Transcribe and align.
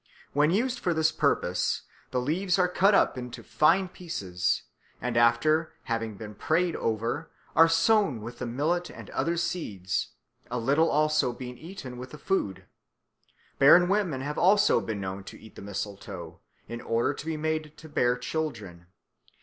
When 0.33 0.49
used 0.49 0.79
for 0.79 0.95
this 0.95 1.11
purpose, 1.11 1.83
the 2.09 2.19
leaves 2.19 2.57
are 2.57 2.67
cut 2.67 2.95
up 2.95 3.19
into 3.19 3.43
fine 3.43 3.87
pieces, 3.87 4.63
and, 4.99 5.15
after 5.15 5.73
having 5.83 6.17
been 6.17 6.33
prayed 6.33 6.75
over, 6.75 7.29
are 7.55 7.69
sown 7.69 8.19
with 8.21 8.39
the 8.39 8.47
millet 8.47 8.89
and 8.89 9.11
other 9.11 9.37
seeds, 9.37 10.13
a 10.49 10.57
little 10.57 10.89
also 10.89 11.31
being 11.33 11.55
eaten 11.59 11.99
with 11.99 12.09
the 12.09 12.17
food. 12.17 12.65
Barren 13.59 13.87
women 13.87 14.21
have 14.21 14.39
also 14.39 14.81
been 14.81 14.99
known 14.99 15.23
to 15.25 15.39
eat 15.39 15.53
the 15.55 15.61
mistletoe, 15.61 16.39
in 16.67 16.81
order 16.81 17.13
to 17.13 17.25
be 17.27 17.37
made 17.37 17.77
to 17.77 17.87
bear 17.87 18.17
children. 18.17 18.87